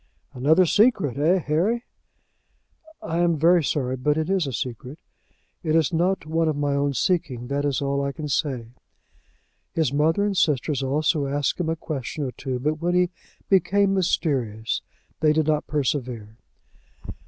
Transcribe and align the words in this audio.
"Another 0.33 0.65
secret; 0.65 1.15
eh, 1.19 1.37
Harry?" 1.37 1.83
"I 3.03 3.19
am 3.19 3.37
very 3.37 3.63
sorry, 3.63 3.95
but 3.97 4.17
it 4.17 4.31
is 4.31 4.47
a 4.47 4.51
secret. 4.51 4.97
It 5.61 5.75
is 5.75 5.93
not 5.93 6.25
one 6.25 6.47
of 6.49 6.55
my 6.57 6.73
own 6.73 6.95
seeking; 6.95 7.49
that 7.49 7.65
is 7.65 7.83
all 7.83 8.03
I 8.03 8.11
can 8.11 8.27
say." 8.27 8.69
His 9.73 9.93
mother 9.93 10.25
and 10.25 10.35
sisters 10.35 10.81
also 10.81 11.27
asked 11.27 11.59
him 11.59 11.69
a 11.69 11.75
question 11.75 12.23
or 12.23 12.31
two; 12.31 12.57
but 12.57 12.81
when 12.81 12.95
he 12.95 13.11
became 13.47 13.93
mysterious, 13.93 14.81
they 15.19 15.33
did 15.33 15.45
not 15.45 15.67
persevere. 15.67 16.35